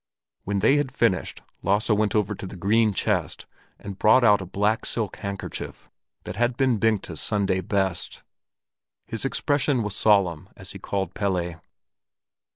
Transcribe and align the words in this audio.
When 0.45 0.57
they 0.61 0.77
had 0.77 0.91
finished, 0.91 1.43
Lasse 1.61 1.91
went 1.91 2.13
to 2.13 2.23
the 2.23 2.55
green 2.55 2.91
chest 2.91 3.45
and 3.77 3.99
brought 3.99 4.23
out 4.23 4.41
a 4.41 4.47
black 4.47 4.83
silk 4.83 5.17
handkerchief 5.17 5.91
that 6.23 6.35
had 6.37 6.57
been 6.57 6.79
Bengta's 6.79 7.21
Sunday 7.21 7.61
best. 7.61 8.23
His 9.05 9.25
expression 9.25 9.83
was 9.83 9.95
solemn 9.95 10.49
as 10.57 10.71
he 10.71 10.79
called 10.79 11.13
Pelle. 11.13 11.61